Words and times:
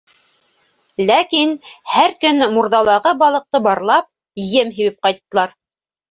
Ләкин 1.09 1.51
һәр 1.95 2.15
көн 2.23 2.41
мурҙалағы 2.53 3.11
балыҡты 3.19 3.61
барлап, 3.67 4.07
ем 4.55 4.73
һибеп 4.79 4.97
ҡайттылар. 5.09 5.55